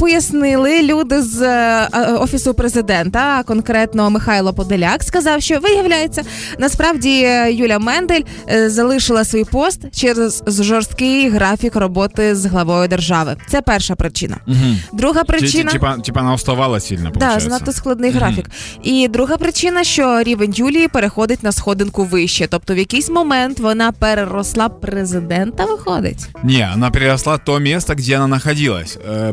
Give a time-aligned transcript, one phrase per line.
[0.00, 1.88] пояснили люди з е,
[2.18, 6.22] офісу президента, конкретно Михайло Подоляк, сказав, що виявляється,
[6.58, 13.36] насправді Юля Мендель е, залишила свій пост через жорсткий графік роботи з главою держави.
[13.48, 14.36] Це перша причина.
[14.46, 14.56] Угу.
[14.92, 17.10] Друга причина Типа, типа вона уставала сильно.
[17.14, 18.50] Да, занадто складний графік.
[18.82, 22.46] І друга причина, що рівень Юлії переходить на сходинку вище.
[22.50, 26.28] Тобто в якийсь момент вона переросла президента, виходить.
[26.42, 28.98] Не, она переросла то место, где она находилась.
[29.08, 29.32] Э,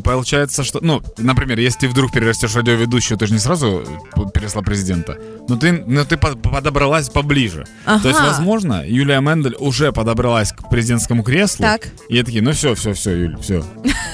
[0.57, 3.83] получается, что, ну, например, если ты вдруг перерастешь радиоведущую, ты же не сразу
[4.33, 5.17] переросла президента.
[5.47, 7.65] Но ты, но ты подобралась поближе.
[7.85, 8.03] Ага.
[8.03, 11.63] То есть, возможно, Юлия Мендель уже подобралась к президентскому креслу.
[11.63, 11.87] Так.
[12.09, 13.63] И такие, ну все, все, все, Юль, все,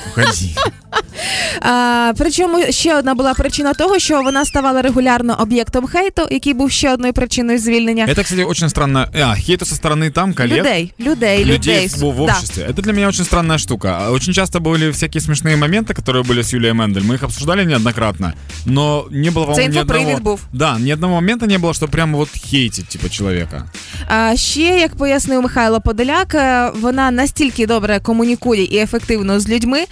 [0.08, 0.56] уходи.
[1.61, 6.71] А, Причому ще одна була причина того, що вона ставала регулярно об'єктом хейту, який був
[6.71, 8.07] ще одною причиною звільнення.
[8.07, 9.07] Это, кстати, очень странно.
[9.23, 10.59] А, хейту со стороны там коллег.
[10.59, 11.89] Людей, людей, людей людей.
[11.89, 12.65] в, в обществе.
[12.65, 12.73] Да.
[12.73, 14.11] Это для меня очень странная штука.
[14.11, 17.03] Очень часто были всякие смешные моменты, которые были с Юлией Мендель.
[17.03, 18.35] Мы их обсуждали неоднократно,
[18.67, 20.19] но не было, по-моему, ни одного...
[20.21, 20.41] був.
[20.53, 23.71] Да, ни одного момента не было, что прямо вот хейтить, типа, человека.
[24.09, 29.85] А ще, як пояснив Михайло Подоляк, е, вона настільки добре комунікує і ефективно з людьми,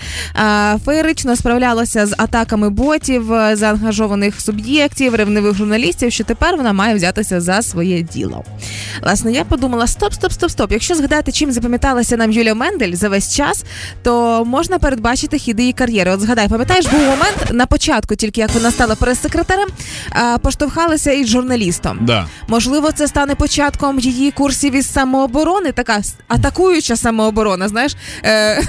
[0.84, 7.41] феєрично справлялася з атаками ботів, е, заангажованих суб'єктів, ревнивих журналістів, що тепер вона має взятися
[7.41, 8.43] за своє діло.
[9.03, 10.71] Власне, я подумала: стоп, стоп, стоп, стоп.
[10.71, 13.63] Якщо згадати, чим запам'яталася нам Юлія Мендель за весь час,
[14.03, 16.11] то можна передбачити хід її кар'єри.
[16.11, 19.69] От згадай, пам'ятаєш, був момент на початку, тільки як вона стала прес-секретарем,
[20.41, 21.99] поштовхалася із журналістом.
[22.01, 22.25] Да.
[22.47, 27.67] Можливо, це стане початком її курсів із самооборони, така атакуюча самооборона.
[27.67, 28.63] Знаєш, е,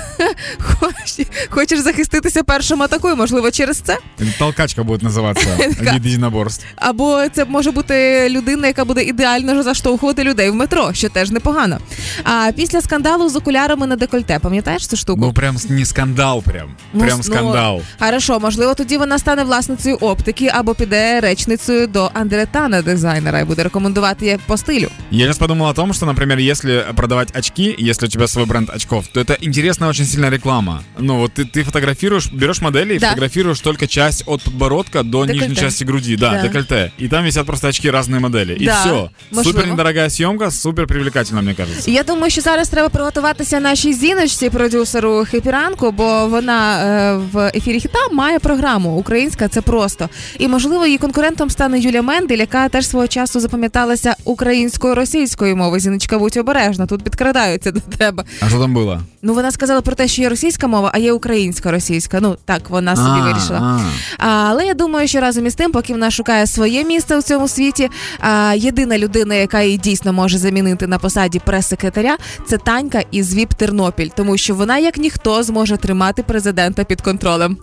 [1.51, 3.98] хочеш захиститися першим атакою, можливо, через це.
[4.40, 6.66] Толкачка буде називатися від єдиноборств.
[6.76, 11.78] Або це може бути людина, яка буде ідеально заштовхувати людей в метро, що теж непогано.
[12.24, 15.22] А після скандалу з окулярами на декольте, пам'ятаєш цю штуку?
[15.22, 17.82] Ну прям не скандал, прям ну, прям ну, скандал.
[18.00, 23.64] Хорошо, можливо, тоді вона стане власницею оптики або піде речницею до Андретана дизайнера і буде
[23.64, 24.88] рекомендувати по стилю.
[25.12, 28.70] Я сейчас подумал о том, что, например, если продавать очки, если у тебя свой бренд
[28.70, 30.84] очков, то это интересная очень сильная реклама.
[31.00, 33.09] Ну вот ты, ты фотографируешь, берешь модели и да.
[33.09, 35.49] фотографируешь только часть от подбородка до декольте.
[35.49, 36.93] нижней части груди, да, да, декольте.
[36.99, 38.55] И там висят просто очки разные модели.
[38.55, 39.11] И да, все.
[39.31, 39.59] Можливо.
[39.59, 41.91] Супер недорогая съемка, супер привлекательна, мне кажется.
[41.91, 47.81] Я думаю, що зараз треба приготуватися нашій зіночці, продюсеру хепіранку, бо вона е, в ефірі
[47.81, 49.49] хіта має програму українська.
[49.49, 50.09] Це просто
[50.39, 55.81] і можливо її конкурентом стане Юля Мендель, яка теж свого часу запам'яталася українською російською мовою.
[55.81, 58.25] Зіночка, будь обережна, тут підкрадаються до тебе.
[58.41, 59.01] А що там було?
[59.23, 62.21] Ну вона сказала про те, що є російська мова, а є українська російська.
[62.21, 63.81] Ну так вона собі а, вирішила.
[64.19, 64.27] А.
[64.29, 67.91] Але я думаю, що разом із тим, поки вона шукає своє місце у цьому світі,
[68.21, 72.17] а, єдина людина, яка її дійсно може замінити на посаді прес-секретаря,
[72.47, 77.57] це Танька із ВІП Тернопіль, тому що вона, як ніхто, зможе тримати президента під контролем.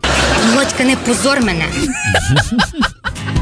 [0.51, 1.65] Володька, не позор мене.